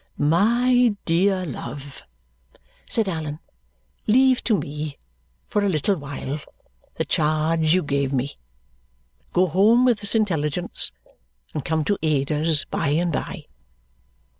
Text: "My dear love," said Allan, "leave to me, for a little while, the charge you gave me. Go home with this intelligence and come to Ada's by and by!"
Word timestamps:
"My 0.17 0.95
dear 1.05 1.45
love," 1.45 2.01
said 2.89 3.07
Allan, 3.07 3.37
"leave 4.07 4.43
to 4.45 4.57
me, 4.57 4.97
for 5.47 5.63
a 5.63 5.69
little 5.69 5.95
while, 5.95 6.39
the 6.95 7.05
charge 7.05 7.75
you 7.75 7.83
gave 7.83 8.11
me. 8.11 8.39
Go 9.31 9.45
home 9.45 9.85
with 9.85 9.99
this 9.99 10.15
intelligence 10.15 10.91
and 11.53 11.63
come 11.63 11.83
to 11.83 11.99
Ada's 12.01 12.65
by 12.65 12.87
and 12.87 13.11
by!" 13.13 13.45